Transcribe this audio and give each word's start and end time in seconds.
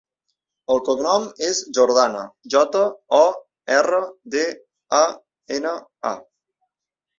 El 0.75 0.79
cognom 0.85 1.27
és 1.47 1.59
Jordana: 1.79 2.23
jota, 2.55 2.81
o, 3.19 3.21
erra, 3.77 4.01
de, 4.39 4.45
a, 5.03 5.05
ena, 5.61 5.79
a. 6.17 6.19